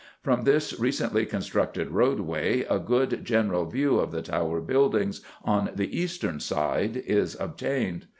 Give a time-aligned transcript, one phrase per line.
[0.23, 5.95] From this recently constructed roadway a good general view of the Tower buildings on the
[5.95, 8.07] eastern side is obtained.